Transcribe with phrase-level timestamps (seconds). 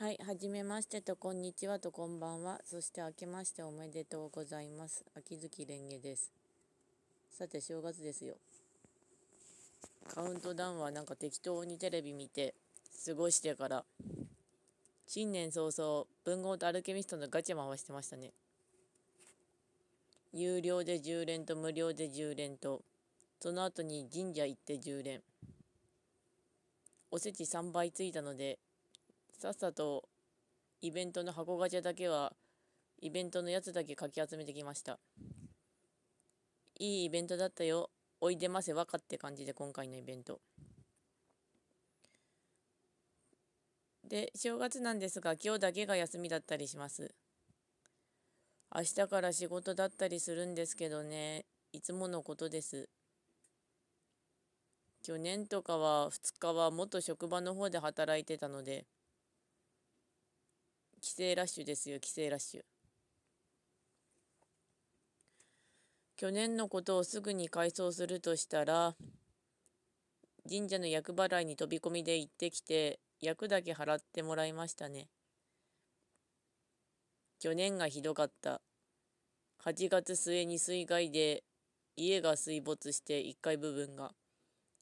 [0.00, 2.60] はい、はじめましてと、こんにちはと、こんばんは。
[2.64, 5.04] そして明けましておめでとうございます。
[5.16, 6.30] 秋月蓮華です。
[7.32, 8.36] さて、正月ですよ。
[10.06, 12.54] カウントダウンはなんか適当にテレビ見て
[13.04, 13.84] 過ごしてから、
[15.08, 18.30] 新年早々、文豪とアルケミストのガチャ回してましたね。
[20.32, 22.82] 有料で10連と無料で10連と、
[23.40, 25.22] その後に神社行って10連。
[27.10, 28.60] おせち3倍ついたので、
[29.38, 30.08] さっさと
[30.80, 32.32] イベントの箱ガチャだけは
[33.00, 34.98] イベントのやつだけかき集めてきました。
[36.80, 37.88] いいイベントだったよ。
[38.20, 40.40] おいでませわかって感じで今回のイベント。
[44.08, 47.14] で正月なんですが今日だけが休みだったりします。
[48.74, 51.44] 明日から仕事だったりするんですけどね。
[51.72, 52.88] いつものことです。
[55.04, 58.84] 去年とかは2日は元職場の方で働いてたので
[61.00, 62.62] 帰省ラッシュですよ帰省ラッシュ。
[66.16, 68.96] 去年のことをすぐに回想するとしたら
[70.48, 75.08] 神社の厄払いに飛び込みで行ってきて役だけ払ってもらいましたね。
[77.38, 78.60] 去年がひどかった。
[79.64, 81.44] 8月末に水害で
[81.96, 84.12] 家が水没して1階部分が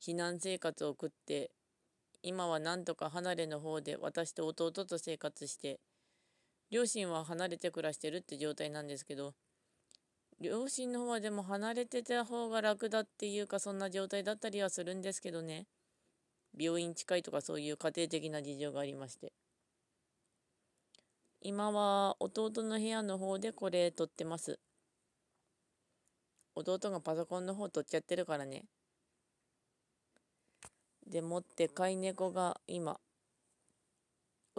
[0.00, 1.50] 避難生活を送って
[2.22, 5.80] 今はなんとか離れの方で私と弟と生活して
[6.70, 9.34] 両親は離れて暮らしてるって状態なんですけど
[10.40, 15.66] 両親の方はでも離れてた方が楽だっていうかそんな状態だったりはするんですけどね。
[16.58, 19.34] 病院近いとかそういう家庭的な事情がありまして。
[21.42, 24.58] 今は弟の部屋の方でこれ撮ってます。
[26.54, 28.64] 弟がパソコンの方撮っちゃってるからね。
[31.06, 32.98] でもって飼い猫が今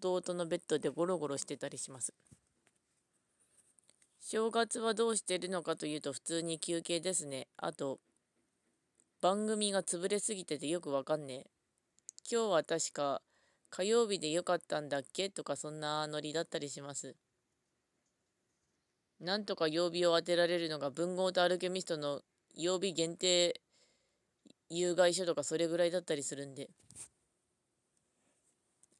[0.00, 2.14] 弟のベッドでゴロゴロしてたりします。
[4.20, 7.46] 正月はどうしてるのかというと普通に休憩ですね。
[7.56, 8.00] あと、
[9.20, 11.46] 番組が潰れすぎててよくわかんねえ。
[12.30, 13.22] 今日は確か
[13.70, 15.30] 火曜日でよかったんだっけ？
[15.30, 17.16] とかそんなノリだったりします。
[19.20, 22.20] なんとか曜日を当てられるのが文豪とアルケミストの
[22.54, 23.60] 曜日限定
[24.70, 26.70] 有害書とかそれぐらいだったりするんで。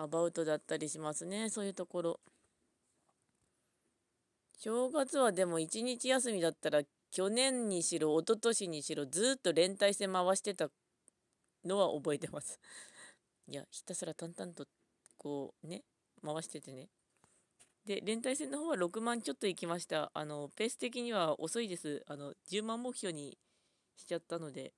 [0.00, 2.20] アバウトだったりしますねそういうところ。
[4.56, 10.68] 正月はでも一日休みだったら去年にしろ一昨年にしろずっと連帯して回してた
[11.64, 12.58] のは覚えてます。
[13.46, 14.66] いやひたすら淡々と
[15.18, 15.84] こうね
[16.24, 16.88] 回しててね。
[17.84, 20.10] で連帯戦の方は6万ちょっと行きました。
[20.14, 22.02] あのペース的には遅いです。
[22.06, 23.38] あの10万目標に
[23.96, 24.72] しちゃったので。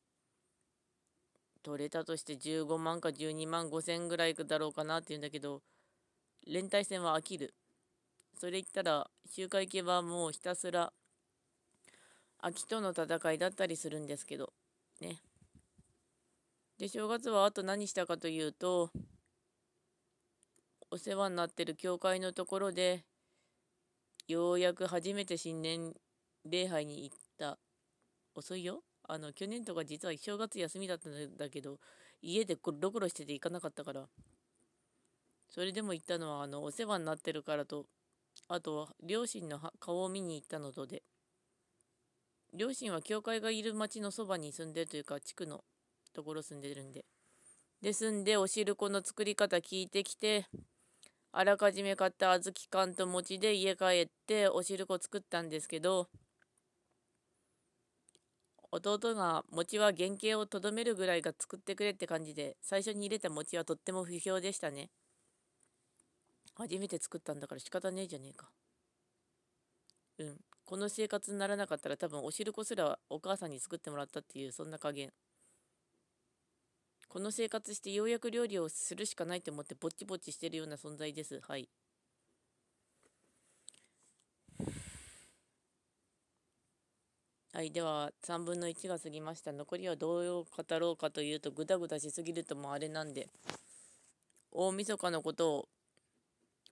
[1.63, 5.63] 取れたとして15万か12万5千ぐらいだろうかなって言うんだけど、
[6.47, 7.55] 連帯戦は飽きる。
[8.39, 10.93] それ言ったら、周回系はもうひたすら、
[12.39, 14.53] 秋との戦いだったりするんですけど、
[15.01, 15.21] ね。
[16.79, 18.91] で、正月はあと何したかというと、
[20.91, 23.05] お世話になってる教会のところで、
[24.27, 25.95] ようやく初めて新年
[26.45, 27.59] 礼拝に行った。
[28.35, 31.79] 遅いよあの、去年とか実は正月休みだったんだけど、
[32.21, 34.09] 家でゴロゴロしてて行かなかったから、
[35.49, 37.87] それでも行ったのは、あの、お世話になってるからと、
[38.49, 41.03] あと、両親の顔を見に行ったのとで、
[42.55, 45.65] 両親は教会がいる町のそばに住んでるというか、地区の
[46.15, 47.05] ところ住んでるんで。
[47.81, 50.47] で、住んで、お汁粉の作り方聞いてきて、
[51.33, 56.09] あらかじめ買った小豆缶と餅で家帰ってお汁粉作ったんですけど、
[58.73, 64.91] 弟が餅は原型をとどめるぐらいが作ってくれって感じで最初に入れた餅はとっても不評でしたね。
[66.55, 68.51] 初めて作ったんだから仕方ねえじゃねえか。
[70.19, 70.41] うん。
[70.65, 75.13] この生活にならなかったら多分お汁粉すらお母さんに作ってもらったっていうそんな加減。
[77.07, 81.39] この生活してようやく料理をするしかないと思ってぼっちぼっちしてるような存在です。
[81.41, 81.69] はい。
[87.55, 89.53] はい、では3分の1が過ぎました。
[89.53, 93.29] 残りはどう語ろうかというと、ぐだぐだしすぎるともあれなんで、
[94.51, 95.69] 大晦日のことを、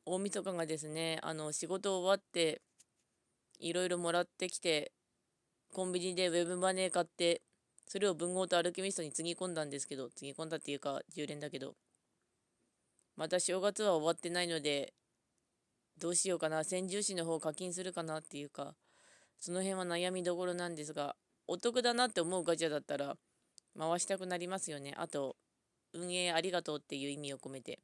[0.06, 2.62] 大晦日がですね、あの、仕事終わって、
[3.58, 4.92] いろいろもらってきて、
[5.74, 7.42] コンビニでウェブマネー買って、
[7.86, 11.74] それを文豪とアルケミストにつぎ込んだんですけど、つぎ込んだっていうか、10連だけど、
[13.16, 14.94] また正月は終わってないので、
[15.98, 18.74] どうしようかな、先住士の方課金するかなっていうか、
[19.40, 21.16] その辺は悩みどころなんですが、
[21.48, 23.16] お得だなって思うガチャだったら、
[23.78, 24.94] 回したくなりますよね。
[24.96, 25.36] あと、
[25.92, 27.80] 運営ありがとうっていう意味を込めて。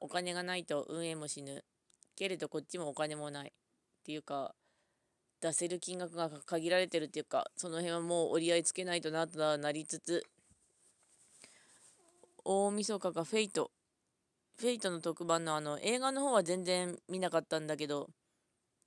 [0.00, 1.64] お金がないと運営も死ぬ
[2.14, 3.52] けれどこっちもお金もないっ
[4.04, 4.54] ていうか
[5.40, 10.22] 出せる金額が限られてるっていうかその辺はもう折り合いつけないとなとはなりつつ
[12.44, 13.70] 大晦日がフェイト
[14.58, 18.08] フェイトの特番のあの映画の方は全然見なかったんだけど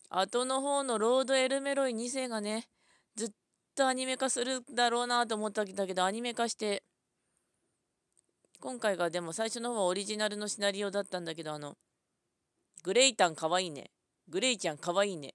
[0.10, 2.68] 後の方のロード・エルメロイ2世がね
[3.16, 3.30] ずっ
[3.76, 6.84] とアニメ化するだろうなと思ったんだけどアニメ化して
[8.60, 11.76] 今回がでも最初の方はオリジナルのシナリオだったんだけどあの
[12.84, 13.92] グレイタンかわいいね。
[14.30, 15.34] グレイちゃんかわいいね。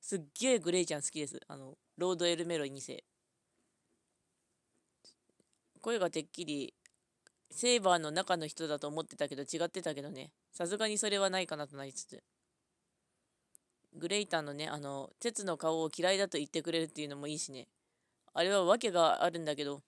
[0.00, 1.40] すっげえグレイちゃん好きです。
[1.48, 3.04] あのロード・エルメロイ2世。
[5.80, 6.74] 声がてっきり
[7.50, 10.30] セーバーの中の人だと思ってたけど違ってたけどね。
[10.52, 12.22] さすがにそれはないかなとなりつつ。
[13.98, 17.68] グレイターのねあの鉄の顔を嫌いだと言ってくれるっていうのもいいしね。
[18.32, 19.82] あれは訳があるんだけど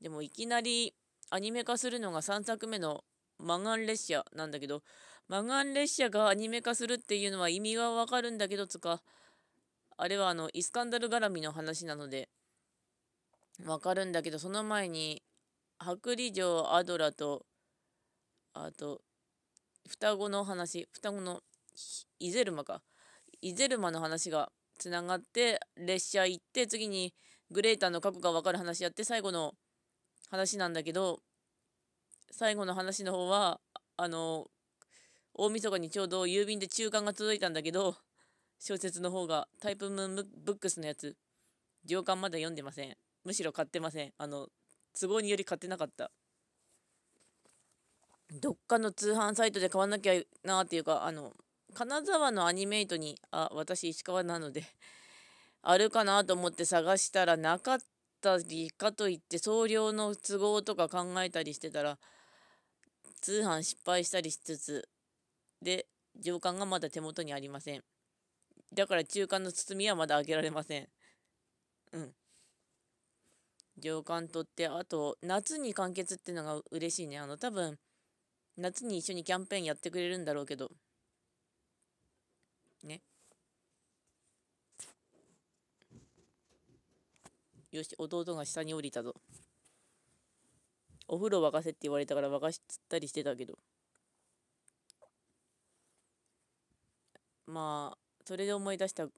[0.00, 0.94] でもいきなり
[1.30, 3.02] アニメ化するのが3作目の
[3.38, 4.82] マガン列車なんだけど
[5.28, 9.02] マガン列車がアニメ化するっていうのは意味がわかるんだけどつか
[9.96, 12.28] あれはあのイスカンダル絡みの話なので
[13.64, 15.22] わかるんだけどその前に
[15.78, 17.46] 白里城アドラと
[18.54, 19.00] あと
[19.88, 21.40] 双子の話双子の
[22.20, 22.82] イゼルマか。
[23.42, 27.12] イゼルマの話がつながって列車行って次に
[27.50, 29.52] グレーターの過去が分かる話やって最後の
[30.30, 31.20] 話なんだけど
[32.30, 33.60] 最後の話の方は
[33.96, 34.46] あの
[35.34, 37.96] 大晦日にちょうど郵便で中間が届いたんだけど
[38.58, 40.14] 小説の方がタイプムーン
[40.44, 41.16] ブックスのやつ。
[41.84, 42.96] 上巻まだ読んでません。
[43.24, 44.12] むしろ買ってません。
[44.18, 44.46] あの
[44.98, 46.12] 都合により買ってなかった。
[48.40, 50.14] どっかの通販サイトで買わなきゃ
[50.44, 51.32] なっていうかあの
[51.74, 54.64] 金沢のアニメイトにあ私石川なので
[55.62, 57.80] あるかなと思って探したらなかっ
[58.20, 61.98] たりかといって送料の都合とか考えたりしてたら
[63.20, 64.88] 通販失敗したりしつつ
[65.62, 65.86] で
[66.16, 67.84] 上巻がまだ手元にありません。
[68.72, 70.88] だから中間の包みはまだ開けられません。
[71.92, 72.14] うん。
[73.78, 77.18] 上巻取ってあと夏に完結ってのが嬉しいね。
[77.18, 77.78] あの多分
[78.56, 80.70] 夏に一緒にキャンペーンやってくれるんだろうけど。
[82.82, 83.00] ね。
[87.70, 89.14] よし弟が下に降りたぞ。
[91.08, 93.58] お風呂沸かせって言われたから沸かしつったりしてたけど。
[97.46, 99.08] まあそれで思い出した。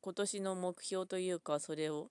[0.00, 2.10] 今年の目標というかそれを。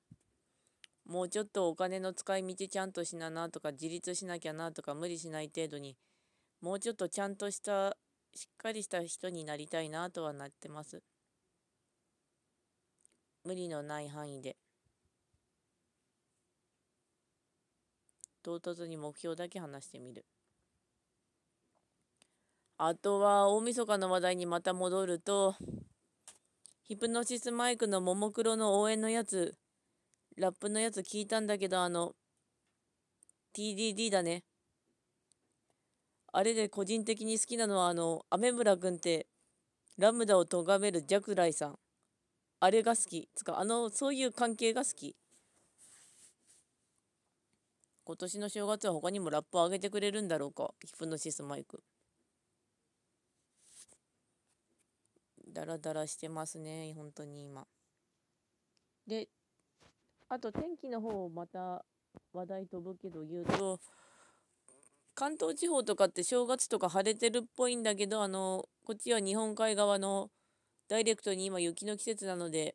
[1.06, 5.98] もうちょっとお金の使い道ちゃんとしななとか自立しなきゃなとか無理しない程度に。
[6.62, 7.98] もうちょっとちゃんとした
[8.34, 11.02] しっかりした人になりたいなとはなってます。
[13.44, 14.56] 無理のない範囲で。
[18.44, 20.26] 唐突に目標だけ話してみる。
[22.78, 25.56] あとは大晦日の話題にまた戻ると
[26.84, 29.56] ヒプノシスマイクのももクロの応援のやつ
[30.38, 32.16] ラップのやつ聞いたんだけど、あの、
[33.56, 34.44] TDD だね。
[36.34, 39.28] あれで個人的に好きなのは、あの、雨村くんって、
[39.98, 41.80] ラムダを咎めるジャクライさん。
[42.62, 43.28] あれが好き。
[43.36, 45.16] つか、あの、そういう関係が好き。
[48.06, 50.74] 今年の正月は他にもラップを上げてくれるんだろうか。
[50.86, 51.84] ヒプノシスマイク。
[55.54, 57.68] ダラダラしてますね、本当に今。
[59.06, 59.28] で、
[60.30, 61.84] あと天気の方また
[62.32, 63.80] 話題飛ぶけど言うと
[65.22, 70.32] 関東地方とかって正月とか晴れてるっぽいんだけどあのこっちは日本海側の
[70.90, 72.74] ダイレクトに今雪の季節なので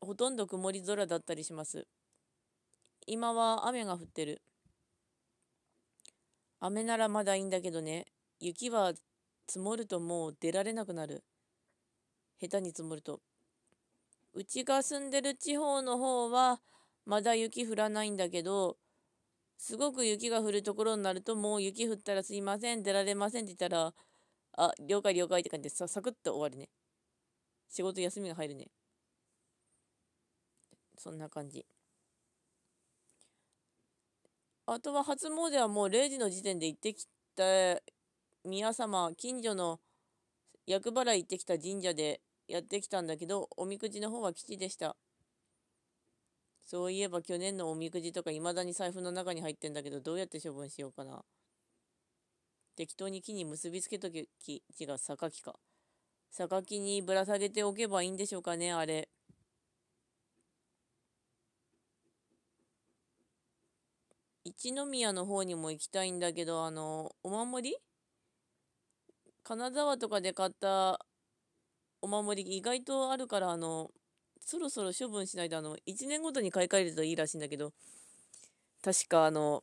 [0.00, 1.86] ほとんど曇り空だったりします。
[3.06, 4.42] 今は雨が降ってる。
[6.58, 8.06] 雨ならまだいいんだけどね。
[8.40, 8.94] 雪は
[9.46, 11.22] 積もるともう出られなくなる。
[12.40, 13.20] 下手に積もると。
[14.34, 16.60] うちが住んでる地方の方は
[17.06, 18.78] まだ雪降らないんだけど
[19.58, 23.92] すごく雪が降るところになるともう雪降ったらすいません出られませんって言ったら
[24.56, 26.68] あ了解了解って感じでさサクッと終わるね。
[27.68, 28.68] 仕事休みが入るね。
[30.96, 31.66] そんな感じ。
[34.66, 37.44] あとは初詣はもう0時の時点で行ってきた
[38.44, 39.80] 宮様近所の
[40.66, 44.96] 厄払い行ってきた神社でやってきたんだけど、おみくじの方は吉でした。
[46.70, 51.24] そういえば去年のおみくじとか未だに財布の中に入ってんだけど、どうやって処分しようかな。
[52.76, 55.58] 適当に木に結びつけとき、違う、榊か。
[56.30, 59.08] 榊にぶら下げておけばいいんでしょうかね、あれ。
[64.44, 67.76] 一宮の方にも行きたいんだけど、あの、お守り？
[69.42, 71.00] 金沢とかで買った
[72.02, 73.90] お守り意外とあるから、あの、
[74.48, 77.74] そろそろ処分しないと、あの、1年ごとに買い替えるといいらしいんだけど、
[78.82, 79.62] 確かあの、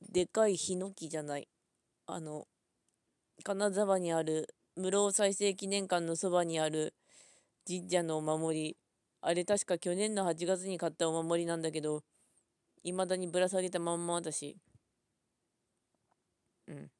[0.00, 1.46] でかいヒノキじゃない。
[2.06, 2.48] あの、
[3.44, 6.94] 金沢にある室生再生記念館のそばにある
[7.64, 8.76] 神社のお守り。
[9.20, 12.02] あれ確か去年の8月に買ったお守りなんだけど、
[12.82, 14.56] 未だにぶら下げたまんまだし。
[16.66, 16.90] うん。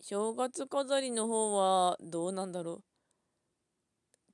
[0.00, 2.91] 正月飾りの方はどうなんだろう。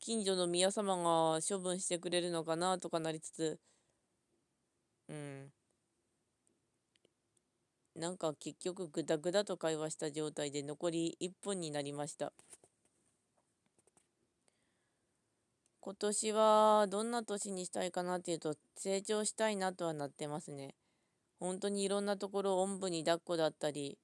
[0.00, 3.60] 近所の宮様が処分してくれるのかなとかなりつつ、
[5.08, 5.52] うん。
[7.94, 12.32] なんか結局グダグダと会話した状態で残り1分になりました。
[15.80, 20.74] 今年はどんな年にしたいかなっていうと成長したいなとはなってますね。
[21.40, 23.98] 本当にいろんなところおんぶに抱っこだったり、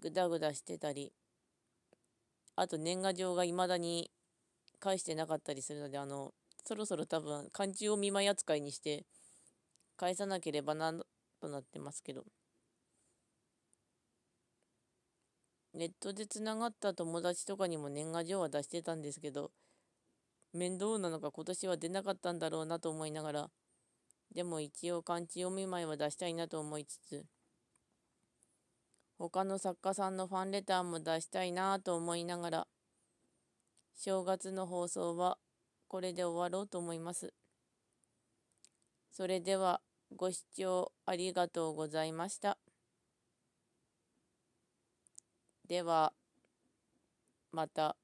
[0.00, 1.12] ぐだぐだしてたり、
[2.56, 4.10] あと年賀状が未だに
[4.80, 6.32] 返してなかったりするので、あの、
[6.64, 9.04] そろそろ多分漢字を見舞い扱いにして
[9.96, 10.92] 返さなければな
[11.40, 12.24] となってますけど。
[15.74, 19.50] ネットでつながった友達とかにも年賀状は出してたんですけど、
[20.54, 23.50] 面倒なのか今年は出なかったんだろうなと思いながら、
[24.34, 27.26] でも一応漢字読み前は出したいなと思いつつ、
[29.18, 32.66] 他の作家さんのファンレターも出したいなぁと思いながら、
[33.94, 35.38] 正月の放送は
[35.88, 37.32] これで終わろうと思います。
[39.10, 39.80] それでは。
[40.14, 42.58] ご視聴ありがとうございました。
[45.66, 46.12] では、
[47.50, 47.96] また。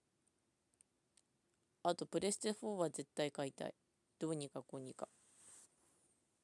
[1.85, 3.75] あと、プレステ4は絶対買いたい。
[4.19, 5.09] どうにかこうにか。